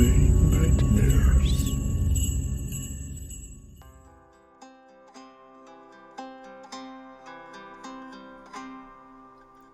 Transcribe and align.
Nightmares. 0.00 1.76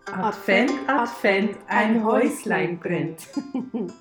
Advent, 0.06 0.72
Advent, 0.88 1.56
ein 1.68 2.02
Häuslein 2.02 2.80
brennt. 2.80 3.28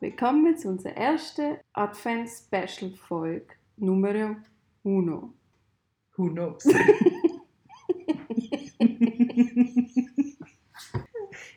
Willkommen 0.00 0.56
zu 0.56 0.68
unserer 0.68 0.96
ersten 0.96 1.56
Advent-Special-Folge 1.72 3.48
Numero 3.78 4.36
uno. 4.84 5.34
Who 6.16 6.28
knows? 6.28 6.64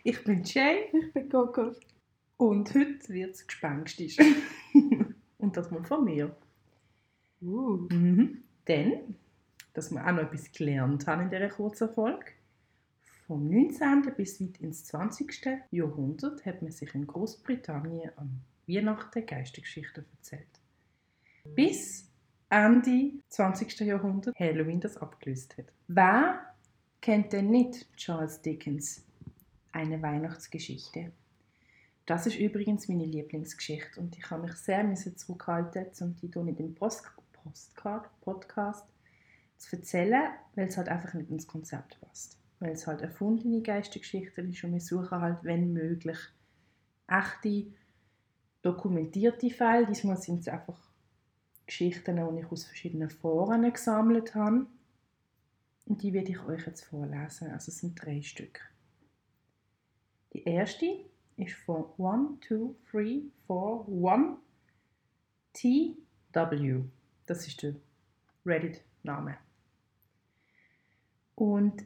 ich 0.03 0.23
bin 0.23 0.41
Jay 0.43 0.89
Ich 0.91 1.13
bin 1.13 1.29
Coco. 1.29 1.71
Und 2.37 2.73
heute 2.73 3.09
wird 3.09 3.35
es 3.35 3.47
gespenstisch. 3.47 4.17
und 5.37 5.57
das 5.57 5.71
mal 5.71 5.83
von 5.83 6.03
mir. 6.03 6.35
Uh, 7.41 7.87
Mhm. 7.89 8.43
Denn, 8.67 9.15
dass 9.73 9.91
wir 9.91 10.05
auch 10.05 10.11
noch 10.11 10.23
etwas 10.23 10.51
gelernt 10.51 11.05
haben 11.05 11.23
in 11.23 11.29
dieser 11.29 11.49
kurzen 11.49 11.89
Folge. 11.89 12.25
Vom 13.27 13.47
19. 13.49 14.13
bis 14.15 14.39
weit 14.39 14.59
ins 14.59 14.85
20. 14.85 15.47
Jahrhundert 15.71 16.45
hat 16.45 16.61
man 16.61 16.71
sich 16.71 16.93
in 16.93 17.07
Großbritannien 17.07 18.11
an 18.17 18.41
Weihnachten 18.67 19.25
Geistergeschichten 19.25 20.05
erzählt. 20.17 20.47
Bis 21.55 22.09
Ende 22.49 23.13
20. 23.29 23.79
Jahrhundert 23.81 24.35
Halloween 24.39 24.79
das 24.79 24.97
abgelöst 24.97 25.57
hat. 25.57 25.65
Wer 25.87 26.53
kennt 27.01 27.33
denn 27.33 27.49
nicht 27.49 27.87
Charles 27.97 28.41
Dickens? 28.41 29.03
Eine 29.71 30.01
Weihnachtsgeschichte. 30.01 31.11
Das 32.05 32.27
ist 32.27 32.37
übrigens 32.37 32.87
meine 32.87 33.05
Lieblingsgeschichte 33.05 33.99
und 33.99 34.15
ich 34.17 34.29
habe 34.29 34.43
mich 34.43 34.53
sehr 34.53 34.83
müssen 34.83 35.17
zurückhalten, 35.17 35.87
um 36.01 36.15
die 36.15 36.29
hier 36.31 36.43
nicht 36.43 36.59
im 36.59 36.75
Post 36.75 37.03
Postcard, 37.45 38.09
Podcast 38.21 38.85
zu 39.57 39.75
erzählen, 39.75 40.31
weil 40.55 40.67
es 40.67 40.77
halt 40.77 40.89
einfach 40.89 41.13
nicht 41.13 41.29
ins 41.29 41.47
Konzept 41.47 41.99
passt. 42.01 42.37
Weil 42.59 42.71
es 42.71 42.87
halt 42.87 43.01
erfundene 43.01 43.61
Geistergeschichten 43.61 44.49
ist 44.49 44.63
und 44.63 44.73
wir 44.73 44.79
suchen 44.79 45.21
halt, 45.21 45.43
wenn 45.43 45.73
möglich, 45.73 46.17
echte, 47.07 47.67
dokumentierte 48.61 49.49
Fälle. 49.49 49.85
Diesmal 49.85 50.17
sind 50.17 50.39
es 50.39 50.47
einfach 50.47 50.79
Geschichten, 51.65 52.15
die 52.15 52.39
ich 52.39 52.51
aus 52.51 52.65
verschiedenen 52.65 53.09
Foren 53.09 53.71
gesammelt 53.71 54.33
habe. 54.33 54.65
Und 55.85 56.01
die 56.01 56.13
werde 56.13 56.31
ich 56.31 56.41
euch 56.41 56.65
jetzt 56.65 56.85
vorlesen. 56.85 57.51
Also 57.51 57.69
es 57.69 57.77
sind 57.77 58.03
drei 58.03 58.21
Stück. 58.21 58.59
Die 60.33 60.43
erste 60.43 61.05
ist 61.37 61.55
von 61.65 61.85
1, 61.97 62.39
2, 62.47 62.75
3, 62.91 63.21
4, 63.47 63.85
1 64.11 64.37
TW. 65.53 66.83
Das 67.25 67.47
ist 67.47 67.61
der 67.63 67.75
Reddit-Name. 68.45 69.37
Und 71.35 71.85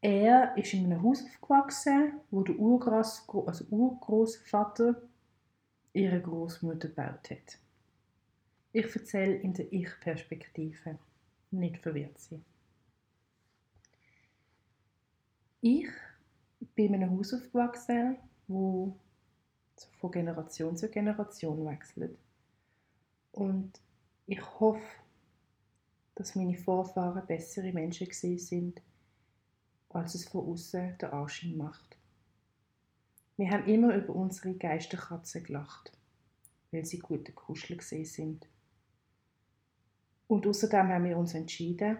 er 0.00 0.56
ist 0.56 0.74
in 0.74 0.84
einem 0.84 1.02
Haus 1.02 1.24
aufgewachsen, 1.24 2.20
wo 2.30 2.42
der 2.42 2.56
Urgroß, 2.56 3.26
also 3.46 3.64
Urgroßvater 3.70 5.00
ihre 5.94 6.20
Großmutter 6.20 6.88
gebaut 6.88 7.30
hat. 7.30 7.58
Ich 8.72 8.94
erzähle 8.94 9.36
in 9.36 9.54
der 9.54 9.72
Ich-Perspektive, 9.72 10.98
nicht 11.52 11.78
verwirrt 11.78 12.18
sein. 12.18 12.44
Ich 15.60 15.88
bin 16.74 16.92
in 16.92 17.02
einem 17.02 17.16
Haus 17.16 17.32
aufgewachsen, 17.32 18.18
wo 18.46 18.96
von 20.00 20.10
Generation 20.10 20.76
zu 20.76 20.88
Generation 20.88 21.66
wechselt. 21.66 22.16
Und 23.32 23.80
ich 24.26 24.40
hoffe, 24.60 24.82
dass 26.14 26.36
meine 26.36 26.56
Vorfahren 26.56 27.26
bessere 27.26 27.72
Menschen 27.72 28.06
gewesen 28.06 28.38
sind, 28.38 28.82
als 29.88 30.14
es 30.14 30.28
von 30.28 30.46
außen 30.46 30.98
der 30.98 31.12
Anschein 31.12 31.56
macht. 31.56 31.96
Wir 33.36 33.50
haben 33.50 33.66
immer 33.66 33.94
über 33.94 34.14
unsere 34.14 34.54
Geisterkatzen 34.54 35.42
gelacht, 35.42 35.92
weil 36.70 36.84
sie 36.84 37.00
gute 37.00 37.32
Kuschel 37.32 37.76
gesehen 37.76 38.04
sind. 38.04 38.48
Und 40.28 40.46
außerdem 40.46 40.88
haben 40.88 41.04
wir 41.04 41.18
uns 41.18 41.34
entschieden, 41.34 41.98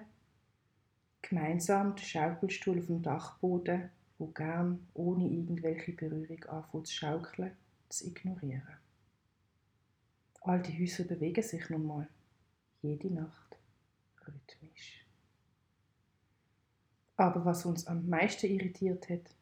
gemeinsam 1.22 1.96
den 1.96 2.04
Schaukelstuhl 2.04 2.78
auf 2.78 2.86
dem 2.86 3.02
Dachboden, 3.02 3.90
wo 4.18 4.28
gern 4.28 4.86
ohne 4.94 5.28
irgendwelche 5.28 5.92
Berührung 5.92 6.44
anfängt 6.44 6.86
zu 6.86 6.94
schaukeln, 6.94 7.56
zu 7.88 8.06
ignorieren. 8.06 8.78
Alte 10.42 10.72
Häuser 10.78 11.04
bewegen 11.04 11.42
sich 11.42 11.68
nun 11.70 11.86
mal, 11.86 12.08
jede 12.82 13.10
Nacht, 13.12 13.56
rhythmisch. 14.26 15.06
Aber 17.16 17.44
was 17.44 17.64
uns 17.64 17.86
am 17.86 18.08
meisten 18.08 18.46
irritiert 18.46 19.08
hat, 19.08 19.34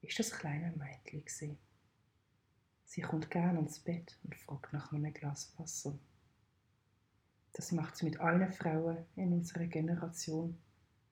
ist 0.00 0.18
das 0.18 0.30
kleine 0.30 0.72
Mädchen. 0.76 1.58
Sie 2.84 3.00
kommt 3.00 3.30
gern 3.30 3.56
ans 3.56 3.80
Bett 3.80 4.16
und 4.22 4.36
fragt 4.36 4.72
nach 4.72 4.92
einem 4.92 5.12
Glas 5.12 5.52
Wasser. 5.58 5.98
Das 7.52 7.72
macht 7.72 7.96
sie 7.96 8.04
mit 8.04 8.20
allen 8.20 8.52
Frauen 8.52 8.98
in 9.16 9.32
unserer 9.32 9.66
Generation, 9.66 10.56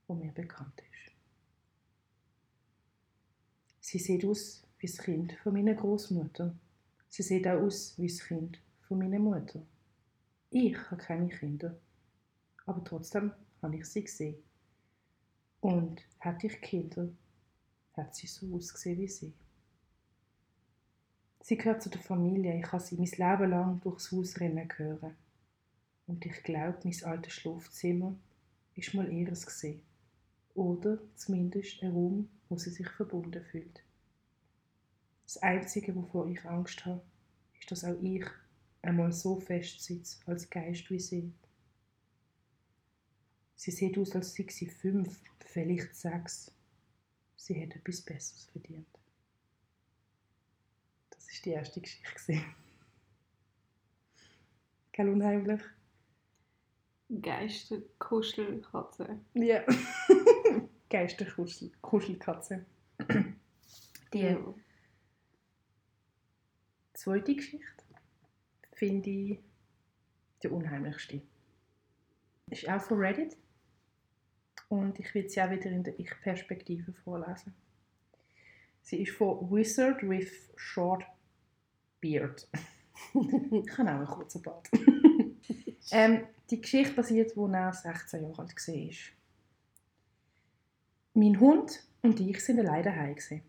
wo 0.07 0.15
mir 0.15 0.33
bekannt 0.33 0.81
ist. 0.81 1.12
Sie 3.83 3.99
sieht 3.99 4.25
aus 4.25 4.63
wie 4.79 4.87
das 4.87 4.97
Kind 4.97 5.33
von 5.43 5.53
meiner 5.53 5.75
Großmutter. 5.75 6.55
Sie 7.09 7.23
sieht 7.23 7.47
auch 7.47 7.61
aus 7.61 7.99
wie 7.99 8.07
das 8.07 8.25
Kind 8.25 8.59
von 8.89 8.99
meiner 8.99 9.19
Mutter. 9.19 9.61
Ich 10.51 10.77
habe 10.91 11.03
keine 11.03 11.29
Kinder, 11.29 11.77
aber 12.65 12.83
trotzdem 12.85 13.33
habe 13.61 13.77
ich 13.77 13.87
sie 13.87 14.05
gesehen. 14.05 14.37
Und 15.61 16.01
hätte 16.19 16.47
ich 16.47 16.61
Kinder, 16.61 17.09
hat 17.95 18.15
sie 18.15 18.29
so 18.29 18.55
ausgesehen 18.55 18.99
wie 19.01 19.09
sie. 19.09 19.33
Sie 21.41 21.57
gehört 21.57 21.83
zu 21.83 21.91
der 21.91 22.01
Familie. 22.01 22.57
Ich 22.61 22.71
habe 22.71 22.83
sie 22.83 22.97
mein 22.97 23.07
Leben 23.07 23.51
lang 23.51 23.81
durchs 23.81 24.13
Haus 24.13 24.39
rennen 24.39 24.69
hören. 24.77 25.17
Und 26.07 26.25
ich 26.25 26.41
glaube, 26.45 26.79
mein 26.85 27.05
altes 27.05 27.33
Schlafzimmer 27.33 28.15
ist 28.77 28.95
mal 28.95 29.13
ihres 29.13 29.45
gesehen. 29.45 29.83
Oder 30.55 30.99
zumindest 31.17 31.83
ein 31.83 31.93
Raum, 31.93 32.29
wo 32.49 32.57
sie 32.57 32.71
sich 32.71 32.89
verbunden 32.89 33.43
fühlt. 33.43 33.83
Das 35.25 35.39
Einzige, 35.39 35.95
wovor 35.95 36.29
ich 36.29 36.45
Angst 36.45 36.85
habe, 36.85 37.03
ist, 37.59 37.71
dass 37.71 37.85
auch 37.85 38.01
ich 38.03 38.27
einmal 38.83 39.13
so 39.13 39.37
fest 39.41 39.81
sitze 39.81 40.19
als 40.27 40.51
Geist 40.51 40.91
wie 40.91 40.99
sie. 40.99 41.33
Sie 43.55 43.71
sieht 43.71 43.97
aus, 43.97 44.15
als 44.15 44.35
sei 44.35 44.47
sie 44.51 44.67
fünf, 44.67 45.21
vielleicht 45.47 45.95
sechs. 45.95 46.53
Sie 47.37 47.55
hätte 47.55 47.79
etwas 47.79 48.03
Besseres 48.03 48.45
verdient. 48.47 48.87
Das 51.11 51.29
ist 51.31 51.45
die 51.45 51.51
erste 51.51 51.81
Geschichte. 51.81 52.43
Gell, 54.93 55.09
unheimlich? 55.09 55.63
Geisterkuschelkatze. 57.21 59.19
Ja. 59.35 59.63
Geisterkuschelkatze. 60.91 62.65
Die 64.13 64.19
Ja. 64.19 64.55
zweite 66.95 67.35
Geschichte 67.35 67.85
finde 68.73 69.11
ich 69.11 69.39
die 70.43 70.49
unheimlichste. 70.49 71.23
Ist 72.51 72.69
auch 72.69 72.81
von 72.81 72.99
Reddit. 72.99 73.37
Und 74.69 74.99
ich 74.99 75.15
will 75.15 75.29
sie 75.29 75.43
auch 75.43 75.51
wieder 75.51 75.71
in 75.71 75.85
der 75.85 75.99
Ich-Perspektive 75.99 76.93
vorlesen. 76.93 77.55
Sie 78.83 79.03
ist 79.03 79.13
von 79.13 79.51
Wizard 79.51 80.03
with 80.03 80.51
Short 80.57 81.05
Beard. 82.01 82.49
ich 83.15 83.79
habe 83.79 83.91
auch 83.91 83.95
einen 83.95 84.07
kurzen 84.07 84.43
Bart. 84.43 84.69
ähm, 85.93 86.27
die 86.53 86.61
Geschichte 86.61 86.95
basiert, 86.95 87.35
wo 87.35 87.49
er 87.49 87.73
16 87.73 88.23
Jahre 88.23 88.43
alt 88.43 88.55
war. 88.55 88.95
Mein 91.15 91.41
Hund 91.41 91.83
und 92.03 92.21
ich 92.21 92.45
sind 92.45 92.61
alleine 92.61 93.15
gewesen. 93.15 93.43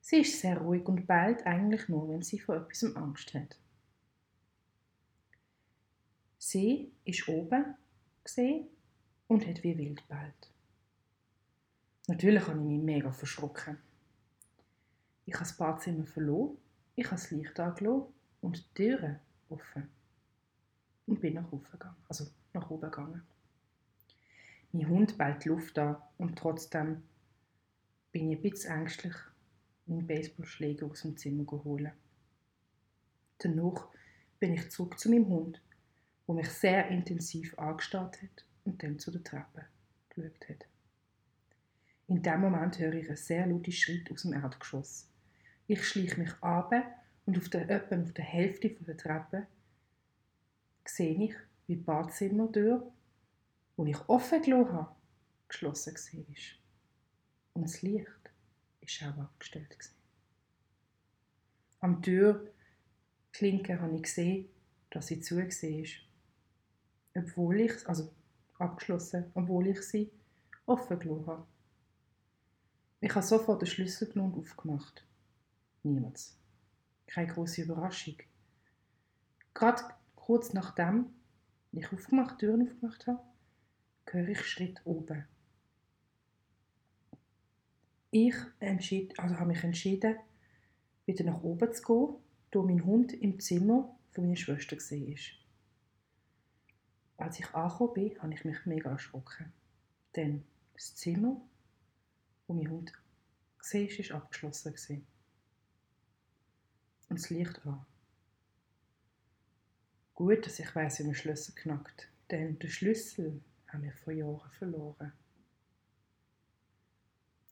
Sie 0.00 0.16
ist 0.16 0.40
sehr 0.40 0.58
ruhig 0.58 0.84
und 0.86 1.06
bellt 1.06 1.46
eigentlich 1.46 1.88
nur, 1.88 2.08
wenn 2.08 2.22
sie 2.22 2.40
vor 2.40 2.56
etwas 2.56 2.96
Angst 2.96 3.32
hat. 3.34 3.56
Sie 6.38 6.92
ist 7.04 7.26
oben 7.28 7.76
gesehen 8.22 8.66
und 9.28 9.46
hat 9.46 9.62
wie 9.62 9.78
wild 9.78 10.06
bellt. 10.08 10.52
Natürlich 12.08 12.46
habe 12.46 12.58
ich 12.58 12.64
mich 12.64 12.82
mega 12.82 13.12
verschrocken. 13.12 13.78
Ich 15.24 15.34
habe 15.34 15.44
das 15.44 15.56
Badzimmer 15.56 16.04
verloren, 16.04 16.58
ich 16.96 17.06
habe 17.06 17.16
das 17.16 17.30
Licht 17.30 17.58
angelassen 17.58 18.12
und 18.42 18.56
die 18.58 18.74
Türen 18.74 19.20
offen. 19.48 19.93
Und 21.06 21.20
bin 21.20 21.34
nach 21.34 21.50
oben 21.52 21.70
gegangen. 21.70 21.96
Also 22.08 22.26
nach 22.52 22.70
oben 22.70 22.90
gegangen. 22.90 23.22
Mein 24.72 24.88
Hund 24.88 25.18
bellt 25.18 25.44
Luft 25.44 25.78
an 25.78 25.96
und 26.18 26.36
trotzdem 26.36 27.02
bin 28.10 28.30
ich 28.30 28.38
ein 28.38 28.42
bisschen 28.42 28.80
ängstlich 28.80 29.14
meinen 29.86 30.06
Baseballschläger 30.06 30.86
aus 30.86 31.02
dem 31.02 31.16
Zimmer 31.16 31.44
geholt. 31.44 31.92
Danach 33.38 33.88
bin 34.38 34.54
ich 34.54 34.70
zurück 34.70 34.98
zu 34.98 35.10
meinem 35.10 35.28
Hund, 35.28 35.60
wo 36.26 36.32
mich 36.32 36.48
sehr 36.48 36.88
intensiv 36.88 37.58
angestarrt 37.58 38.22
hat 38.22 38.44
und 38.64 38.82
dann 38.82 38.98
zu 38.98 39.10
der 39.10 39.22
Treppe 39.22 39.66
geschaut 40.08 40.48
hat. 40.48 40.66
In 42.06 42.22
dem 42.22 42.40
Moment 42.40 42.78
höre 42.78 42.94
ich 42.94 43.08
einen 43.08 43.16
sehr 43.16 43.46
lauten 43.46 43.72
Schritt 43.72 44.10
aus 44.10 44.22
dem 44.22 44.32
Erdgeschoss. 44.32 45.08
Ich 45.66 45.86
schleiche 45.86 46.20
mich 46.20 46.32
ab 46.42 46.72
und 47.26 47.38
auf 47.38 47.48
der, 47.48 47.68
etwa 47.70 48.00
auf 48.00 48.12
der 48.12 48.24
Hälfte 48.24 48.70
von 48.70 48.86
der 48.86 48.96
Treppe 48.96 49.46
sehe 50.86 51.14
ich, 51.14 51.34
wie 51.66 51.76
die 51.76 51.82
Badzimmertür, 51.82 52.92
die 53.76 53.90
ich 53.90 54.08
offen 54.08 54.42
gelassen 54.42 54.72
habe, 54.72 54.94
geschlossen 55.48 55.94
war. 55.94 56.36
Und 57.54 57.62
das 57.62 57.82
Licht 57.82 58.08
war 59.00 59.14
auch 59.14 59.18
abgestellt. 59.22 59.76
Am 61.80 62.02
Türklinke 62.02 63.80
habe 63.80 63.96
ich 63.96 64.02
gesehen, 64.02 64.48
dass 64.90 65.08
sie 65.08 65.20
zu 65.20 65.38
war. 65.38 65.86
Obwohl 67.16 67.60
ich, 67.60 67.88
also 67.88 68.12
abgeschlossen, 68.58 69.30
obwohl 69.34 69.68
ich 69.68 69.82
sie 69.82 70.10
offen 70.66 70.98
gelassen 70.98 71.26
habe. 71.26 71.46
Ich 73.00 73.14
habe 73.14 73.26
sofort 73.26 73.60
den 73.60 73.66
Schlüssel 73.66 74.08
genommen 74.08 74.34
und 74.34 74.40
aufgemacht. 74.40 75.04
Niemals. 75.82 76.38
Keine 77.06 77.32
große 77.32 77.62
Überraschung. 77.62 78.16
Gerade 79.52 79.82
kurz 80.24 80.54
nachdem 80.54 81.10
ich 81.70 81.92
aufgemacht, 81.92 82.38
Türen 82.38 82.62
aufgemacht 82.62 83.06
habe, 83.06 83.20
höre 84.06 84.28
ich 84.28 84.40
Schritt 84.40 84.80
oben. 84.86 85.26
Ich 88.10 88.34
entschied, 88.58 89.18
also 89.18 89.34
habe 89.38 89.48
mich 89.48 89.62
entschieden, 89.62 90.16
wieder 91.04 91.24
nach 91.24 91.42
oben 91.42 91.74
zu 91.74 91.82
gehen, 91.82 92.16
da 92.52 92.62
mein 92.62 92.86
Hund 92.86 93.12
im 93.12 93.38
Zimmer 93.38 93.98
von 94.12 94.24
meiner 94.24 94.36
Schwester 94.36 94.76
war. 94.76 95.18
Als 97.18 97.38
ich 97.38 97.54
angekommen 97.54 97.92
bin, 97.92 98.22
habe 98.22 98.32
ich 98.32 98.44
mich 98.46 98.64
mega 98.64 98.92
erschrocken. 98.92 99.52
Denn 100.16 100.44
das 100.72 100.94
Zimmer, 100.94 101.38
wo 102.46 102.54
mein 102.54 102.70
Hund 102.70 102.94
war, 102.94 104.10
war 104.10 104.16
abgeschlossen. 104.16 104.74
Und 107.10 107.18
das 107.18 107.28
Licht 107.28 107.66
an. 107.66 107.84
Gut, 110.14 110.46
dass 110.46 110.60
ich 110.60 110.74
weiss, 110.74 111.00
wie 111.00 111.04
man 111.04 111.14
Schlüssel 111.14 111.54
knackt. 111.54 112.08
Denn 112.30 112.58
den 112.58 112.70
Schlüssel 112.70 113.40
haben 113.68 113.82
wir 113.82 113.92
vor 113.92 114.12
Jahren 114.12 114.50
verloren. 114.52 115.12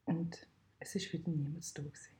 Und 0.04 0.46
es 0.78 0.94
ist 0.94 1.12
wieder 1.12 1.30
niemand 1.30 1.76
da. 1.76 1.82
Gewesen. 1.82 2.12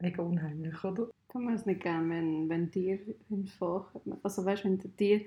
Mega 0.00 0.22
unheimlich, 0.22 0.82
oder? 0.82 1.10
Kann 1.28 1.44
man 1.44 1.54
es 1.54 1.64
nicht 1.64 1.80
gerne, 1.80 2.10
wenn, 2.10 2.48
wenn 2.48 2.70
Tiere 2.70 3.14
vorkommen. 3.56 4.18
Also 4.22 4.44
weißt 4.44 4.64
du, 4.64 4.68
wenn 4.68 4.96
Tiere, 4.96 5.24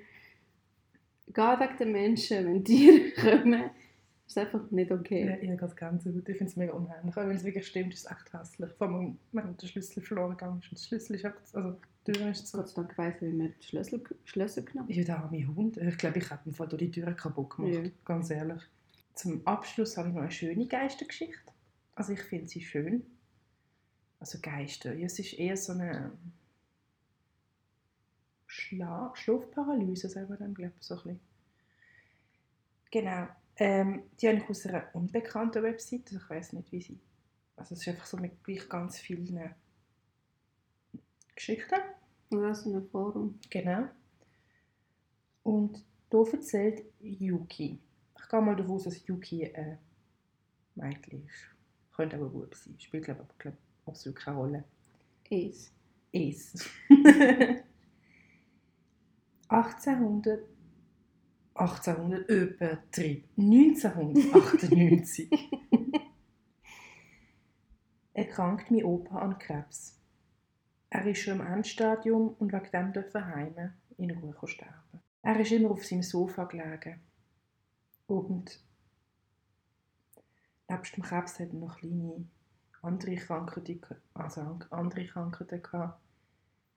gar 1.31 1.59
wegen 1.59 1.77
den 1.77 1.91
Menschen, 1.93 2.45
wenn 2.45 2.63
Tiere 2.63 3.11
kommen, 3.15 3.71
ist 4.27 4.37
es 4.37 4.37
einfach 4.37 4.71
nicht 4.71 4.89
Ja, 4.89 4.95
okay. 4.95 5.39
ich 5.41 5.49
habe 5.61 5.75
ganz 5.75 6.03
gut. 6.03 6.27
Ich 6.27 6.37
finde 6.37 6.51
es 6.51 6.55
mega 6.55 6.73
unheimlich. 6.73 7.15
Aber 7.15 7.29
wenn 7.29 7.35
es 7.35 7.43
wirklich 7.43 7.67
stimmt, 7.67 7.93
ist 7.93 8.05
es 8.05 8.11
echt 8.11 8.33
hässlich. 8.33 8.71
Vor 8.71 8.87
allem, 8.87 9.19
wenn 9.31 9.55
der 9.57 9.67
Schlüssel 9.67 10.01
verloren 10.01 10.31
gegangen 10.31 10.59
ist. 10.59 10.71
Und 10.71 10.79
der 10.79 10.85
Schlüssel 10.85 11.15
ist 11.15 11.25
einfach, 11.25 11.41
also 11.53 11.77
die 12.07 12.11
Tür 12.11 12.31
ist 12.31 12.47
zu. 12.47 12.57
Gott 12.57 12.69
sei 12.69 12.81
Dank 12.81 12.97
weiss 12.97 13.15
ich, 13.21 13.21
wie 13.21 13.33
man 13.33 13.53
die 13.59 13.65
Schlüssel, 13.65 14.03
Schlüssel 14.23 14.65
genommen 14.65 14.89
Ja, 14.89 15.03
der 15.03 15.19
arme 15.19 15.47
Hund. 15.47 15.77
Ich 15.77 15.97
glaube, 15.97 16.17
ich 16.17 16.31
ihn 16.45 16.53
vor 16.53 16.67
durch 16.67 16.79
die 16.79 16.91
Tür 16.91 17.13
kaputt 17.13 17.51
gemacht. 17.51 17.73
Ja. 17.73 17.91
Ganz 18.03 18.31
ehrlich. 18.31 18.63
Zum 19.13 19.45
Abschluss 19.45 19.95
habe 19.95 20.09
ich 20.09 20.15
noch 20.15 20.21
eine 20.21 20.31
schöne 20.31 20.65
Geistergeschichte. 20.65 21.53
Also 21.93 22.13
ich 22.13 22.21
finde 22.21 22.47
sie 22.47 22.61
schön. 22.61 23.05
Also 24.19 24.39
Geister. 24.41 24.93
Ja, 24.95 25.05
es 25.05 25.19
ist 25.19 25.33
eher 25.33 25.55
so 25.55 25.73
eine 25.73 26.11
Schla 28.47 29.13
Schlafparalyse, 29.15 30.09
sagen 30.09 30.29
wir 30.29 30.37
dann, 30.37 30.53
glaube 30.53 30.73
ich, 30.79 30.85
so 30.85 30.95
ein 30.95 31.03
bisschen. 31.03 31.19
Genau. 32.91 33.27
Ähm, 33.57 34.03
die 34.19 34.27
habe 34.27 34.37
ich 34.37 34.49
aus 34.49 34.65
einer 34.65 34.89
unbekannten 34.93 35.63
Website. 35.63 36.07
Also 36.07 36.17
ich 36.17 36.29
weiß 36.29 36.53
nicht, 36.53 36.71
wie 36.71 36.81
sie... 36.81 36.99
Also 37.55 37.73
es 37.73 37.81
ist 37.81 37.87
einfach 37.87 38.05
so 38.05 38.17
mit 38.17 38.43
gleich 38.43 38.67
ganz 38.67 38.99
vielen 38.99 39.55
Geschichten. 41.35 41.79
Ja, 42.31 42.53
so 42.53 42.75
ein 42.75 42.85
Forum. 42.89 43.39
Genau. 43.49 43.87
Und 45.43 45.85
hier 46.11 46.33
erzählt 46.33 46.83
Yuki. 46.99 47.79
Ich 48.17 48.29
gehe 48.29 48.41
mal 48.41 48.55
davon 48.55 48.75
aus, 48.75 48.83
dass 48.83 49.05
Yuki 49.07 49.53
ein 49.53 49.77
Mädchen 50.75 51.25
ist. 51.25 51.55
Könnte 51.95 52.17
aber 52.17 52.29
gut 52.29 52.55
sein. 52.55 52.75
Spielt, 52.79 53.05
glaube 53.05 53.21
ich, 53.21 53.25
aber, 53.25 53.35
glaub, 53.37 53.55
absolut 53.85 54.17
keine 54.17 54.37
Rolle. 54.37 54.63
Eins. 55.31 55.71
Es. 56.11 56.53
1800. 59.47 60.54
1800 61.55 62.29
übertrieben. 62.29 63.27
1998 63.37 65.29
erkrankt 68.13 68.71
mein 68.71 68.83
Opa 68.83 69.19
an 69.19 69.39
Krebs. 69.39 69.99
Er 70.89 71.05
ist 71.07 71.19
schon 71.19 71.39
im 71.39 71.45
Endstadium 71.45 72.29
und 72.39 72.53
wegen 72.53 72.71
dem 72.71 72.93
darf 72.93 73.13
er 73.13 73.25
heim 73.27 73.73
in 73.97 74.11
Ruhe 74.11 74.35
sterben. 74.47 75.01
Er 75.21 75.39
ist 75.39 75.51
immer 75.51 75.71
auf 75.71 75.85
seinem 75.85 76.03
Sofa 76.03 76.43
gelegen. 76.45 76.99
Und 78.07 78.59
nebst 80.69 80.95
dem 80.95 81.03
Krebs 81.03 81.39
hat 81.39 81.49
er 81.49 81.53
noch 81.55 81.77
kleine 81.77 82.25
andere 82.81 83.15
Krankheiten, 83.15 83.81
also 84.13 84.41
an- 84.41 84.65
andere 84.69 85.05
Krankheiten 85.07 85.61
gehabt. 85.63 85.99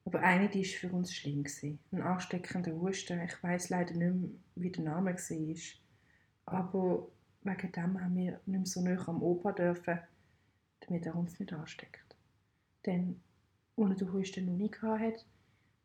Aber 0.08 0.20
eine, 0.20 0.48
die 0.48 0.64
war 0.64 0.78
für 0.78 0.96
uns 0.96 1.12
schlimm. 1.12 1.44
Gewesen. 1.44 1.78
Ein 1.92 2.00
ansteckender 2.00 2.72
Husten. 2.72 3.20
Ich 3.20 3.42
weiß 3.42 3.68
leider 3.68 3.92
nicht 3.92 4.14
mehr, 4.14 4.30
wie 4.54 4.70
der 4.70 4.84
Name 4.84 5.14
war. 5.14 5.56
Aber 6.46 7.08
wegen 7.42 7.72
dem 7.72 8.00
haben 8.00 8.16
wir 8.16 8.32
nicht 8.32 8.46
mehr 8.46 8.64
so 8.64 8.80
nah 8.80 9.06
am 9.06 9.22
Opa 9.22 9.52
dürfen, 9.52 9.98
damit 10.80 11.04
er 11.04 11.14
uns 11.14 11.38
nicht 11.38 11.52
ansteckt. 11.52 12.16
Denn, 12.86 13.20
als 13.76 13.90
er 13.90 13.96
den 13.96 14.12
Husten 14.14 14.46
noch 14.46 14.56
nie 14.56 14.70
hatte, 14.80 15.26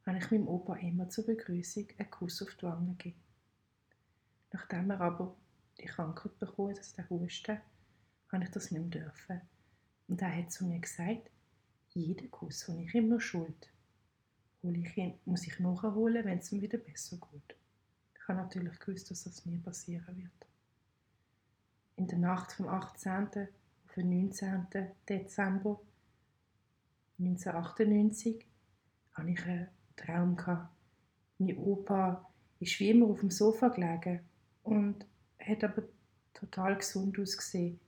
habe 0.06 0.18
ich 0.20 0.32
meinem 0.32 0.48
Opa 0.48 0.76
immer 0.78 1.10
zur 1.10 1.26
Begrüßung 1.26 1.88
einen 1.98 2.10
Kuss 2.10 2.42
auf 2.42 2.56
die 2.56 2.64
Wange 2.64 2.92
gegeben. 2.92 3.22
Nachdem 4.54 4.90
er 4.92 5.02
aber 5.02 5.36
die 5.82 5.86
Krankheit 5.86 6.40
bekommen 6.40 6.78
also 6.78 6.96
den 6.96 7.10
Husten, 7.10 7.58
habe 8.32 8.44
ich 8.46 8.52
das 8.52 8.72
nicht 8.72 8.80
mehr 8.80 9.04
dürfen. 9.04 9.42
Und 10.08 10.22
er 10.22 10.34
hat 10.34 10.50
zu 10.50 10.66
mir 10.66 10.80
gesagt, 10.80 11.30
jeden 11.90 12.32
Kuss, 12.32 12.68
den 12.68 12.80
ich 12.80 12.96
ihm 12.96 13.10
noch 13.10 13.20
schuld, 13.20 13.74
ich 14.64 15.14
muss 15.26 15.46
ich 15.46 15.60
nachholen, 15.60 16.26
wenn 16.26 16.40
es 16.40 16.52
ihm 16.52 16.62
wieder 16.62 16.78
besser 16.78 17.18
geht. 17.18 17.58
Ich 18.16 18.28
habe 18.28 18.40
natürlich 18.40 18.80
gewusst, 18.80 19.12
dass 19.12 19.26
das 19.26 19.46
nie 19.46 19.58
passieren 19.58 20.16
wird. 20.16 20.48
In 21.98 22.08
der 22.08 22.20
Nacht 22.20 22.54
vom 22.54 22.70
18. 22.70 23.28
auf 23.86 23.94
den 23.96 24.10
19. 24.10 24.68
Dezember 25.08 25.80
1998 27.20 28.46
hatte 29.14 29.30
ich 29.30 29.46
einen 29.46 29.68
Traum. 29.96 30.38
Mein 31.38 31.58
Opa 31.58 32.30
ist 32.60 32.80
wie 32.80 32.92
immer 32.92 33.08
auf 33.08 33.20
dem 33.20 33.32
Sofa 33.32 33.68
gelegen 33.68 34.22
und 34.64 35.06
hat 35.40 35.64
aber 35.64 35.84
total 36.34 36.78
gesund 36.78 37.20
ausgesehen. 37.20 37.80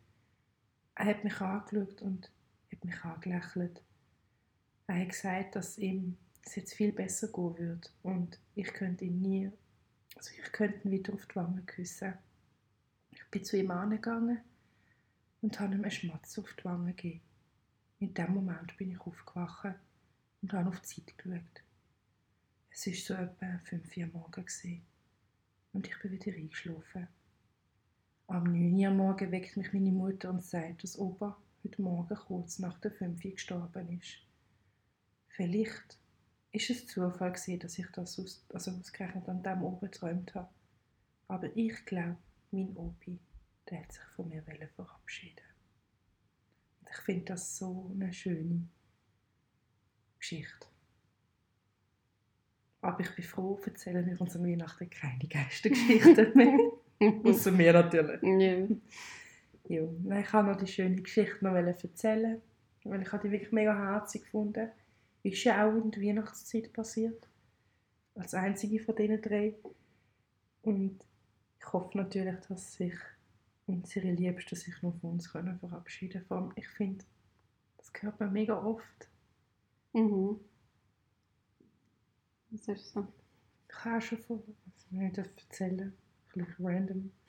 Er 0.95 1.05
hat 1.05 1.23
mich 1.23 1.39
angeschaut 1.39 2.01
und 2.01 2.29
hat 2.71 2.85
mich 2.85 3.03
angelächelt. 3.03 3.81
Er 4.87 4.99
hat 4.99 5.09
gesagt, 5.09 5.55
dass 5.55 5.77
ihm 5.77 6.17
es 6.45 6.55
jetzt 6.55 6.73
viel 6.73 6.91
besser 6.91 7.27
gehen 7.27 7.57
wird 7.57 7.91
und 8.03 8.39
ich 8.53 8.71
könnte 8.73 9.05
ihn 9.05 9.21
nie, 9.21 9.51
also 10.15 10.31
ich 10.31 10.51
könnte 10.51 10.87
ihn 10.87 10.91
wieder 10.91 11.13
auf 11.13 11.25
die 11.25 11.35
Wange 11.35 11.61
küssen. 11.63 12.13
Ich 13.11 13.23
bin 13.31 13.43
zu 13.43 13.57
ihm 13.57 13.71
angegangen 13.71 14.39
und 15.41 15.59
habe 15.59 15.75
ihm 15.75 15.81
einen 15.81 15.91
Schmatz 15.91 16.37
auf 16.37 16.53
die 16.53 16.65
Wange 16.65 16.93
gegeben. 16.93 17.21
In 17.99 18.13
dem 18.13 18.33
Moment 18.33 18.77
bin 18.77 18.91
ich 18.91 18.99
aufgewacht 18.99 19.75
und 20.41 20.53
habe 20.53 20.69
auf 20.69 20.79
die 20.81 21.01
Zeit 21.03 21.17
geschaut. 21.17 21.63
Es 22.69 22.87
war 22.87 22.93
so 22.93 23.13
etwa 23.13 23.57
5 23.59 23.97
Uhr 23.97 24.07
morgens 24.07 24.63
und 25.73 25.87
ich 25.87 25.99
bin 25.99 26.11
wieder 26.11 26.35
eingeschlafen. 26.37 27.07
Am 28.27 28.43
9 28.43 28.73
Uhr 28.75 28.91
morgen 28.91 29.31
weckt 29.31 29.55
mich 29.55 29.71
meine 29.73 29.91
Mutter 29.91 30.29
und 30.29 30.43
sagt, 30.43 30.83
dass 30.83 30.99
Opa 30.99 31.37
heute 31.63 31.81
Morgen 31.81 32.15
kurz 32.15 32.59
nach 32.59 32.79
der 32.79 32.91
5 32.91 33.23
Uhr 33.23 33.31
gestorben 33.31 33.99
ist. 33.99 34.17
Vielleicht 35.29 35.97
ist 36.55 36.69
es 36.69 36.87
Zufall 36.87 37.33
gewesen, 37.33 37.59
dass 37.59 37.77
ich 37.77 37.87
das 37.91 38.17
aus, 38.19 38.45
also 38.53 38.71
ausgerechnet 38.71 39.27
an 39.27 39.43
dem 39.43 39.63
oben 39.63 39.91
geträumt 39.91 40.33
habe. 40.35 40.49
Aber 41.27 41.55
ich 41.55 41.85
glaube, 41.85 42.17
mein 42.51 42.75
Opi, 42.77 43.19
der 43.69 43.81
hat 43.81 43.91
sich 43.91 44.03
von 44.15 44.29
mir 44.29 44.43
verabschieden. 44.75 45.43
Und 46.79 46.89
ich 46.89 46.97
finde 46.97 47.25
das 47.25 47.57
so 47.57 47.91
eine 47.93 48.13
schöne 48.13 48.67
Geschichte. 50.19 50.67
Aber 52.81 52.99
ich 52.99 53.15
bin 53.15 53.25
froh, 53.25 53.59
erzählen 53.65 54.05
wir 54.05 54.21
uns 54.21 54.35
an 54.35 54.45
Weihnachten 54.45 54.89
keine 54.89 55.27
Geistergeschichten 55.27 56.31
mehr. 56.35 56.59
Außer 57.23 57.51
mir 57.51 57.73
natürlich. 57.73 58.21
Ja. 58.21 58.67
Ja, 59.67 60.19
ich 60.19 60.27
kann 60.27 60.45
noch 60.45 60.57
die 60.57 60.67
schöne 60.67 61.01
Geschichte 61.01 61.43
noch 61.43 61.55
erzählen. 61.55 62.39
weil 62.83 63.01
ich 63.01 63.11
habe 63.11 63.27
die 63.27 63.31
wirklich 63.31 63.51
mega 63.51 63.75
herzig 63.75 64.21
gefunden. 64.21 64.69
Ist 65.25 65.43
ja 65.43 65.67
auch 65.67 65.75
in 65.75 65.89
der 65.89 66.03
Weihnachtszeit 66.03 66.71
passiert. 66.71 67.27
Als 68.13 68.35
einzige 68.35 68.79
von 68.79 68.95
diesen 68.95 69.21
drei. 69.23 69.55
Und 70.61 70.99
ich 71.59 71.73
hoffe 71.73 71.97
natürlich, 71.97 72.39
dass 72.47 72.75
sich 72.75 72.93
unsere 73.65 74.11
Liebsten 74.11 74.55
sich 74.55 74.79
noch 74.83 74.95
von 74.99 75.13
uns 75.13 75.31
können 75.31 75.57
verabschieden 75.57 76.23
können. 76.27 76.53
Ich 76.55 76.67
finde, 76.67 77.03
das 77.77 77.91
hört 77.99 78.19
man 78.19 78.33
mega 78.33 78.63
oft. 78.63 79.09
Mhm. 79.93 80.39
Das 82.51 82.67
ist 82.67 82.93
so. 82.93 83.07
Ich 83.67 83.75
kann 83.75 83.97
auch 83.97 84.01
schon 84.01 84.19
von, 84.19 84.43
was 84.65 84.85
ich 84.85 84.91
nicht 84.91 85.17
erzählen 85.17 85.91
bisschen 86.33 86.65
random. 86.65 87.11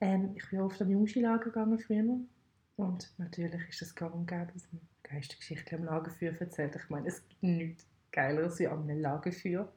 Ähm, 0.00 0.32
ich 0.34 0.50
bin 0.50 0.60
oft 0.60 0.82
an 0.82 0.90
Jungskilager 0.90 1.44
gegangen 1.44 1.78
früher. 1.78 2.18
Und 2.76 3.12
natürlich 3.18 3.68
ist 3.68 3.82
es 3.82 3.94
gang 3.94 4.14
und 4.14 4.26
gäbe, 4.26 4.50
dass 4.52 4.66
man 4.72 4.80
Geistergeschichten 5.04 5.78
am 5.78 5.84
Lagerfeuer 5.84 6.34
erzählt. 6.40 6.76
Ich 6.76 6.90
meine, 6.90 7.08
es 7.08 7.26
gibt 7.28 7.42
nichts 7.42 7.86
Geileres, 8.10 8.58
wie 8.58 8.66
an 8.66 8.82
einem 8.82 9.00
Lagerfeuer 9.00 9.70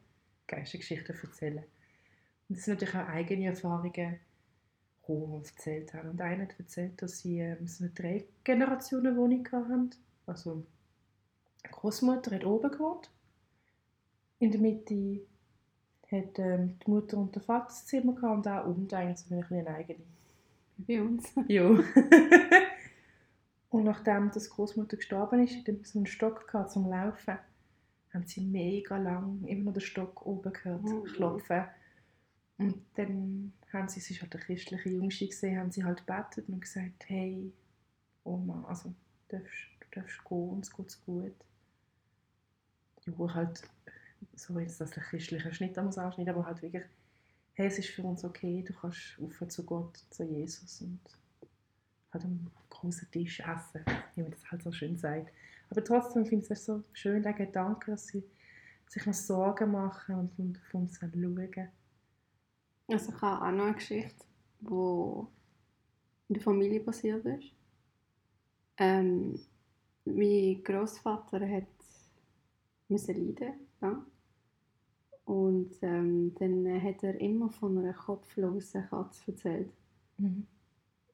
Geistergeschichten 0.48 1.16
erzählen. 1.22 1.64
Und 2.50 2.58
das 2.58 2.66
sind 2.66 2.76
natürlich 2.76 2.96
auch 2.96 3.10
eigene 3.10 3.48
Erfahrungen, 3.48 4.20
die 5.08 5.12
wir 5.12 5.38
erzählt 5.38 5.94
haben. 5.94 6.10
Und 6.10 6.22
einer 6.22 6.44
hat 6.44 6.56
erzählt, 6.58 7.02
dass 7.02 7.20
sie 7.20 7.40
ähm, 7.40 7.68
so 7.68 7.84
eine 7.84 7.94
Drei-Generationen-Wohnung 7.94 9.48
hatten. 9.52 9.90
Also, 10.26 10.66
die 11.66 11.72
Großmutter 11.72 12.36
hat 12.36 12.46
oben 12.46 12.72
gewohnt. 12.72 13.12
In 14.40 14.52
der 14.52 14.62
Mitte 14.62 15.22
hat 16.12 16.40
ähm, 16.40 16.78
die 16.86 16.90
Mutter 16.90 17.18
und 17.18 17.36
der 17.36 17.42
Vater 17.42 17.66
das 17.68 17.86
Zimmer 17.86 18.14
gehabt 18.14 18.38
und 18.38 18.48
auch 18.48 18.66
unten 18.66 18.96
eigentlich 18.96 19.20
so 19.20 19.36
eine 19.36 19.68
eigene. 19.68 20.00
Bei 20.78 21.02
uns. 21.02 21.34
Ja. 21.48 21.70
und 23.78 23.84
nachdem 23.86 24.32
das 24.32 24.50
Großmutter 24.50 24.98
gestorben 24.98 25.44
ist, 25.44 25.56
hat 25.68 25.86
sie 25.86 25.98
einen 25.98 26.08
Stock 26.08 26.48
gehabt 26.48 26.72
zum 26.72 26.90
Laufen. 26.90 27.38
Haben 28.14 28.26
sie 28.26 28.42
mega 28.42 28.98
lang 28.98 29.44
immer 29.46 29.66
noch 29.66 29.74
den 29.74 29.82
Stock 29.82 30.26
oben 30.26 30.54
gehört 30.54 30.82
Oh. 30.84 31.04
klopfen. 31.04 31.66
Und 32.58 32.84
dann 32.96 33.54
haben 33.72 33.88
sie, 33.88 34.00
sie 34.00 34.16
war 34.16 34.22
halt 34.24 34.36
eine 34.36 34.44
christliche 34.46 34.90
Jungste 34.90 35.28
gesehen, 35.28 35.60
haben 35.60 35.72
sie 35.72 35.84
halt 35.84 36.06
gebetet 36.06 36.50
und 36.50 36.62
gesagt, 36.62 37.04
hey, 37.08 37.54
Oma, 38.24 38.66
also 38.68 38.94
du 39.30 39.38
darfst, 39.38 39.70
du 39.80 40.00
darfst 40.00 40.24
gehen, 40.26 40.50
uns 40.50 40.76
geht's 40.76 41.02
gut. 41.06 41.36
Ja, 43.06 43.34
halt, 43.34 43.62
so 44.36 44.60
jetzt 44.60 44.82
das 44.82 44.98
ein 44.98 45.04
christlicher 45.04 45.54
Schnitt 45.54 45.78
muss 45.78 45.98
anschneiden, 45.98 46.34
aber 46.34 46.46
halt 46.46 46.62
wirklich, 46.62 46.84
hey, 47.54 47.68
es 47.68 47.80
ist 47.80 47.90
für 47.90 48.04
uns 48.04 48.24
okay, 48.26 48.64
du 48.68 48.74
kannst 48.74 49.18
rauf 49.22 49.48
zu 49.50 49.64
Gott, 49.64 49.98
zu 50.10 50.24
Jesus 50.24 50.82
und 50.82 51.00
halt 52.12 52.26
am 52.26 52.52
großen 52.80 53.10
Tisch 53.12 53.40
essen, 53.40 53.84
wie 54.16 54.22
man 54.22 54.32
das 54.32 54.52
halt 54.52 54.64
so 54.64 54.72
schön 54.72 54.98
sagt. 54.98 55.32
Aber 55.70 55.84
trotzdem 55.84 56.26
finde 56.26 56.46
ich 56.46 56.52
es 56.52 56.66
so 56.66 56.84
schön, 56.94 57.24
der 57.24 57.34
Gedanke, 57.34 57.92
dass 57.92 58.08
sie 58.08 58.24
sich 58.88 59.06
noch 59.06 59.14
Sorgen 59.14 59.72
machen 59.72 60.16
und, 60.16 60.40
und 60.40 60.58
auf 60.58 60.74
uns 60.74 61.00
schauen. 61.00 61.70
Also 62.88 63.12
ich 63.12 63.22
habe 63.22 63.46
auch 63.46 63.52
noch 63.52 63.66
eine 63.66 63.74
Geschichte, 63.74 64.26
die 64.62 65.28
in 66.30 66.34
der 66.34 66.42
Familie 66.42 66.80
passiert 66.80 67.26
ist. 67.26 67.54
Ähm, 68.78 69.40
mein 70.06 70.64
Großvater 70.64 71.50
hat 71.50 71.68
müssen 72.90 73.16
leiden 73.16 73.54
ja. 73.82 74.06
und 75.26 75.72
ähm, 75.82 76.34
dann 76.36 76.82
hat 76.82 77.04
er 77.04 77.20
immer 77.20 77.50
von 77.50 77.78
einer 77.78 77.94
kopflosen 77.94 78.88
Katze 78.90 79.32
erzählt. 79.32 79.72
Mhm. 80.18 80.48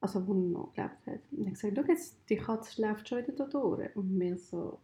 Also, 0.04 0.18
er 0.18 0.34
noch 0.34 0.74
gelebt 0.74 1.06
hat. 1.06 1.20
Und 1.32 1.38
er 1.38 1.46
hat 1.46 1.54
gesagt, 1.54 1.76
schau 1.76 1.84
jetzt, 1.90 2.16
die 2.28 2.36
Katze 2.36 2.72
schläft 2.74 3.08
schon 3.08 3.18
wieder 3.20 3.32
da 3.32 3.46
durch. 3.46 3.96
Und 3.96 4.20
wir 4.20 4.36
so, 4.36 4.78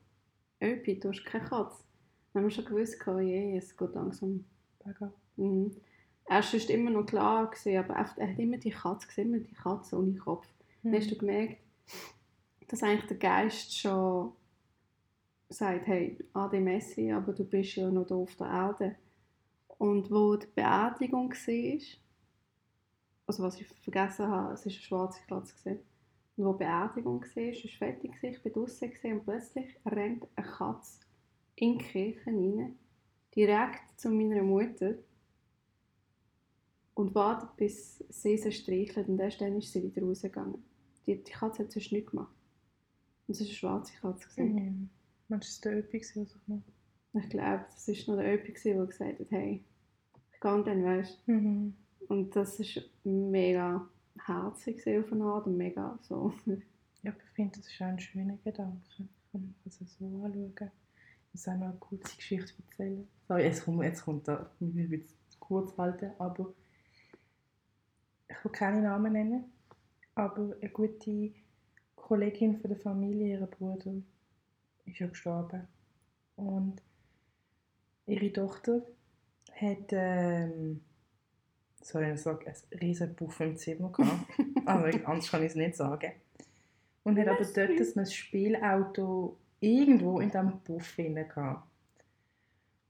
Öpi, 0.63 0.99
du 0.99 1.11
hast 1.11 1.27
keine 1.27 1.45
Katze. 1.45 1.85
Dann 2.33 2.43
haben 2.43 2.49
wir 2.49 2.51
schon 2.51 2.65
gewusst, 2.65 3.07
oh 3.07 3.19
je, 3.19 3.59
es 3.59 3.77
geht 3.77 3.95
langsam 3.95 4.47
Bergab. 4.83 5.13
Mhm. 5.37 5.77
Er 6.25 6.43
war 6.43 6.71
immer 6.71 6.91
noch 6.91 7.05
klar, 7.05 7.51
gewesen, 7.51 7.77
aber 7.77 7.97
er 7.97 8.31
hat 8.31 8.39
immer 8.39 8.57
die 8.57 8.71
Katze 8.71 9.09
gesehen, 9.09 9.35
immer 9.35 9.45
die 9.45 9.53
Katze 9.53 9.99
ohne 9.99 10.17
Kopf. 10.17 10.47
Dann 10.83 10.95
hast 10.95 11.11
du 11.11 11.19
gemerkt, 11.19 11.59
dass 12.69 12.83
eigentlich 12.83 13.09
der 13.09 13.19
Geist 13.19 13.77
schon 13.77 14.33
sagt, 15.51 15.87
hey, 15.87 16.17
Ade 16.33 16.61
Messi, 16.61 17.13
aber 17.13 17.35
du 17.35 17.45
bist 17.45 17.77
ja 17.77 17.91
noch 17.91 18.09
hier 18.09 18.17
auf 18.17 18.37
der 18.37 18.47
Erde. 18.47 18.97
Und 19.77 20.11
wo 20.11 20.37
die 20.37 20.47
Beerdigung 20.47 21.31
war, 21.31 21.81
also 23.31 23.45
was 23.45 23.61
ich 23.61 23.67
vergessen 23.83 24.27
habe, 24.27 24.55
es 24.55 24.61
war 24.61 24.73
eine 24.73 24.81
schwarze 24.81 25.21
Katze. 25.29 25.55
gewesen. 25.55 25.81
Und 26.37 26.45
wo 26.47 26.53
die 26.53 26.59
Beerdigung 26.59 27.23
war, 27.23 27.37
war 27.37 27.51
es 27.65 27.71
fertig, 27.77 28.13
ich 28.23 28.45
war 28.45 28.53
draussen 28.53 28.93
und 29.13 29.25
plötzlich 29.25 29.77
rennt 29.87 30.27
eine 30.37 30.47
Katze 30.47 31.01
in 31.57 31.79
die 31.79 31.85
Kirche 31.85 32.27
rein, 32.27 32.77
direkt 33.37 34.01
zu 34.01 34.11
meiner 34.11 34.43
Mutter 34.43 34.95
und 36.95 37.15
wartet, 37.15 37.57
bis 37.57 37.99
sie 38.09 38.37
sie 38.37 38.51
streichelt 38.53 39.09
und 39.09 39.21
erst 39.21 39.41
dann 39.41 39.57
ist 39.59 39.73
sie 39.73 39.83
wieder 39.83 40.03
rausgegangen. 40.05 40.65
Die, 41.07 41.23
die 41.23 41.31
Katze 41.33 41.63
hat 41.63 41.73
sonst 41.73 41.93
nichts 41.93 42.11
gemacht. 42.11 42.35
Und 43.29 43.33
es 43.35 43.41
war 43.41 43.47
eine 43.47 43.55
schwarze 43.55 43.93
Katze. 44.01 44.29
gewesen. 44.29 44.55
Mhm. 44.55 44.91
Meinst 45.29 45.65
du, 45.65 45.71
das 45.71 45.77
war 45.77 45.83
der 45.85 45.85
Öpi? 45.85 45.99
ich 45.99 47.29
glaube, 47.31 47.65
das 47.73 47.89
war 47.89 48.17
noch 48.17 48.23
der 48.23 48.35
Öpi, 48.35 48.53
der 48.65 48.87
gesagt 48.87 49.21
hat, 49.21 49.31
hey, 49.31 49.65
ich 50.33 50.41
gehe 50.41 50.65
dann, 50.65 50.85
weißt 50.85 51.29
Mhm. 51.29 51.75
Und 52.11 52.35
das 52.35 52.59
war 52.59 52.83
mega 53.05 53.89
herzig 54.27 54.85
auf 54.99 55.13
eine 55.13 55.25
Art 55.25 55.47
und 55.47 55.57
mega 55.57 55.97
so. 56.03 56.35
Ja, 57.03 57.13
ich 57.17 57.35
finde, 57.35 57.57
das 57.57 57.67
ist 57.67 57.81
auch 57.81 57.87
ein 57.87 57.99
schöner 57.99 58.37
Gedanke. 58.45 58.83
Ich 58.99 59.33
kann 59.33 59.55
das 59.65 59.79
so 59.79 60.05
anschauen. 60.05 60.53
Ich 60.59 61.33
muss 61.33 61.49
auch 61.49 61.55
noch 61.55 61.69
eine 61.69 61.79
kurze 61.79 62.15
Geschichte 62.15 62.53
erzählen. 62.69 63.09
Sorry, 63.27 63.45
jetzt 63.45 63.65
kommt, 63.65 63.83
jetzt 63.85 64.05
kommt 64.05 64.29
da, 64.29 64.51
ich 64.61 64.91
will 64.91 65.01
es 65.01 65.41
kurz 65.41 65.79
halten, 65.79 66.11
aber 66.19 66.53
ich 68.29 68.45
will 68.45 68.53
keine 68.53 68.83
Namen 68.83 69.15
nennen, 69.15 69.45
aber 70.15 70.55
eine 70.61 70.71
gute 70.71 71.33
Kollegin 71.97 72.59
von 72.59 72.69
der 72.69 72.81
Familie, 72.81 73.39
ihr 73.39 73.47
Bruder, 73.47 73.95
ist 74.85 74.99
ja 74.99 75.07
gestorben. 75.07 75.67
Und 76.37 76.83
ihre 78.05 78.31
Tochter 78.31 78.83
hat, 79.55 79.93
ähm, 79.93 80.83
soll 81.81 82.05
ich 82.15 82.21
sagen, 82.21 82.47
ein 82.47 82.79
riesen 82.79 83.15
Puff 83.15 83.41
im 83.41 83.57
Zimmer 83.57 83.91
gehabt. 83.93 84.27
aber 84.67 84.91
anders 85.07 85.31
kann 85.31 85.43
ich 85.43 85.51
es 85.51 85.57
nicht 85.57 85.77
sagen. 85.77 86.13
Und 87.03 87.19
hat 87.19 87.29
aber 87.29 87.45
dort 87.45 87.79
süß. 87.79 87.97
ein 87.97 88.07
Spielauto 88.07 89.39
irgendwo 89.61 90.21
in 90.21 90.31
diesem 90.31 90.61
Puff 90.61 90.95
drin 90.95 91.15
gehabt. 91.15 91.67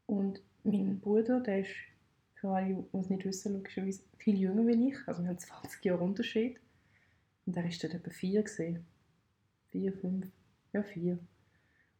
Und 0.07 0.43
mein 0.65 0.99
Bruder, 1.01 1.41
der 1.41 1.61
ist 1.61 1.71
für 2.35 2.49
alle, 2.49 2.85
die 2.93 2.99
es 2.99 3.11
nicht 3.11 3.25
wissen, 3.25 3.55
logischerweise 3.55 4.03
viel 4.19 4.39
jünger 4.39 4.67
wie 4.67 4.89
ich. 4.89 4.97
Also 5.07 5.23
wir 5.23 5.29
haben 5.29 5.39
20 5.39 5.85
Jahre 5.85 6.03
Unterschied. 6.03 6.59
Und 7.47 7.57
er 7.57 7.65
war 7.65 7.71
dort 7.71 7.95
etwa 7.95 8.11
vier. 8.11 8.43
Gewesen. 8.43 8.87
Vier, 9.69 9.93
fünf, 9.93 10.27
ja 10.73 10.83
vier. 10.83 11.19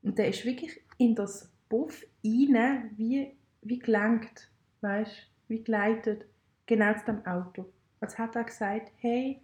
Und 0.03 0.19
der 0.19 0.29
ist 0.29 0.45
wirklich 0.45 0.81
in 0.99 1.15
das 1.15 1.53
Puff 1.69 2.05
rein, 2.25 2.91
wie, 2.97 3.37
wie 3.63 3.79
gelenkt, 3.79 4.51
weißt 4.81 5.31
wie 5.47 5.63
geleitet, 5.63 6.27
genau 6.71 6.95
zu 6.95 7.05
dem 7.07 7.27
Auto. 7.27 7.67
Als 8.01 8.17
hat 8.17 8.37
er 8.37 8.45
gesagt, 8.45 8.93
hey, 8.99 9.41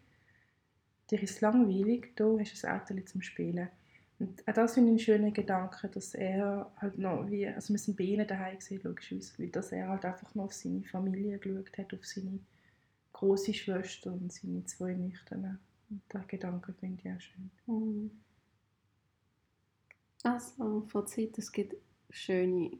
dir 1.11 1.23
ist 1.23 1.40
langweilig, 1.40 2.12
da 2.14 2.25
hast 2.38 2.62
du 2.62 2.68
ein 2.68 2.80
Auto 2.80 3.00
zum 3.04 3.21
Spielen. 3.21 3.68
Und 4.18 4.49
auch 4.49 4.54
das 4.54 4.75
finde 4.75 4.90
ich 4.90 4.92
einen 4.92 4.99
schönen 5.00 5.33
Gedanken, 5.35 5.90
dass 5.90 6.14
er 6.14 6.73
halt 6.76 6.97
noch, 6.99 7.28
wie, 7.28 7.47
also 7.49 7.75
wir 7.75 7.78
sind 7.78 7.99
bei 7.99 8.04
ihnen 8.04 8.26
daheim 8.26 8.59
gesehen, 8.59 8.80
logischerweise, 8.83 9.38
weil 9.38 9.49
dass 9.49 9.73
er 9.73 9.88
halt 9.88 10.04
einfach 10.06 10.35
noch 10.35 10.45
auf 10.45 10.54
seine 10.54 10.85
Familie 10.85 11.38
geschaut 11.38 11.76
hat, 11.76 11.92
auf 11.92 12.06
seine 12.06 12.38
große 13.12 13.52
Schwester 13.52 14.12
und 14.12 14.33
seine 14.33 14.64
zwei 14.64 14.95
Nichten. 14.95 15.59
Und 15.90 16.02
den 16.14 16.26
Gedanken 16.28 16.75
finde 16.75 17.02
ich 17.04 17.12
auch 17.12 17.21
schön. 17.21 17.50
Mhm. 17.66 18.11
Also, 20.23 20.87
Fazit, 20.88 21.37
es 21.38 21.52
gibt 21.52 21.76
schöne 22.09 22.78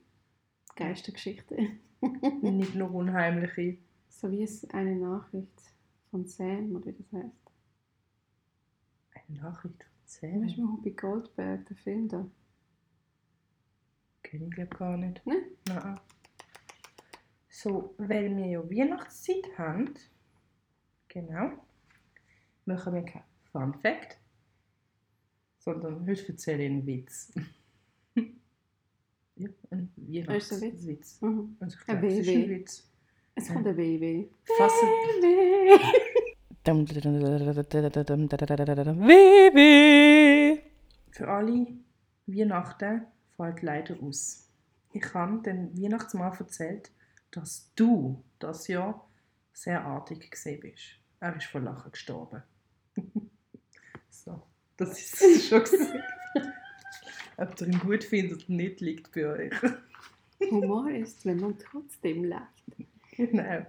Geistergeschichten. 0.75 1.81
Nicht 2.43 2.75
nur 2.75 2.93
unheimliche. 2.95 3.79
So 4.19 4.31
wie 4.31 4.43
es 4.45 4.65
eine 4.71 4.97
Nachricht 4.97 5.75
von 6.11 6.25
Sam, 6.25 6.75
oder 6.75 6.87
wie 6.87 6.93
das 6.93 7.13
heißt. 7.13 7.51
Eine 9.29 9.39
Nachricht 9.41 9.85
von 9.85 10.43
Weißt 10.43 10.57
Sam. 10.57 10.57
du, 10.57 10.69
Whoopi 10.69 10.91
Goldberg, 10.93 11.67
der 11.67 11.77
Film 11.77 12.09
da? 12.09 12.27
Kenne 14.23 14.47
ich 14.47 14.51
glaube 14.53 14.75
gar 14.75 14.97
nicht. 14.97 15.21
Nein? 15.27 15.43
Nein. 15.69 16.01
So, 17.51 17.95
weil 17.99 18.35
wir 18.35 18.47
ja 18.47 18.71
Weihnachtszeit 18.71 19.59
haben, 19.59 19.93
genau, 21.09 21.53
machen 22.65 22.95
wir 22.95 23.03
kein 23.03 23.23
Fun 23.53 23.75
Fact, 23.75 24.19
sondern 25.59 26.07
heute 26.07 26.27
erzähle 26.29 26.65
ich 26.65 26.71
einen 26.71 26.87
Witz. 26.87 27.35
ja, 29.37 29.51
ein 29.71 29.93
Ist 30.29 30.51
das 30.53 30.63
ein 30.63 30.73
Witz? 30.87 31.21
Weihnachtswitz. 31.21 31.21
Mhm. 31.21 31.57
Also 31.61 31.77
ich 31.79 31.89
Ein 31.89 32.01
glaube, 32.01 32.15
ein. 32.15 32.49
Witz. 32.51 32.91
Es 33.39 33.49
kommt 33.49 33.67
ein 33.67 33.77
Baby. 33.77 34.31
Fassen. 34.57 34.89
Baby! 35.21 35.79
Baby! 39.07 40.63
Für 41.11 41.29
alle 41.29 41.67
Weihnachten 42.27 43.07
fällt 43.37 43.63
leider 43.63 44.03
aus. 44.03 44.49
Ich 44.93 45.13
habe 45.13 45.43
dem 45.43 45.77
Weihnachtsmann 45.79 46.33
erzählt, 46.33 46.91
dass 47.31 47.71
du 47.77 48.25
das 48.39 48.69
Jahr 48.69 49.07
sehr 49.53 49.85
artig 49.85 50.31
gesehen 50.31 50.61
bist. 50.61 50.99
Er 51.21 51.37
ist 51.37 51.47
vor 51.47 51.61
Lachen 51.61 51.93
gestorben. 51.93 52.43
so, 54.09 54.43
das 54.79 54.99
ist 54.99 55.23
es 55.23 55.49
schon 55.49 55.61
gesehen. 55.61 56.03
Ob 57.37 57.61
ihr 57.61 57.67
ihn 57.67 57.79
gut 57.81 58.03
findet 58.03 58.45
oder 58.45 58.53
nicht, 58.55 58.81
liegt 58.81 59.13
bei 59.13 59.27
euch. 59.27 59.53
Humor 60.51 60.89
ist, 60.89 61.27
wenn 61.27 61.41
man 61.41 61.59
trotzdem 61.59 62.25
lacht. 62.25 62.56
genau. 63.31 63.67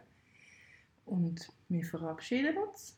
Und 1.06 1.48
wir 1.70 1.84
verabschieden 1.84 2.58
uns. 2.58 2.98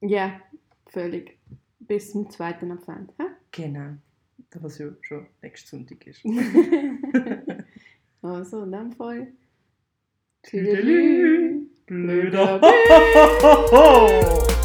Ja, 0.00 0.40
völlig. 0.86 1.38
Bis 1.80 2.12
zum 2.12 2.30
zweiten 2.30 2.70
Advent. 2.72 3.12
hä? 3.18 3.24
Genau. 3.50 3.96
Was 4.54 4.78
ja 4.78 4.90
schon 5.02 5.26
nächsten 5.42 5.68
Sonntag 5.68 6.06
ist. 6.06 6.24
also, 8.22 8.62
in 8.62 8.72
dem 8.72 8.92
Fall. 8.92 9.32
Tüdelü. 10.42 11.66
Blöder 11.86 12.58
Blöder. 12.58 12.60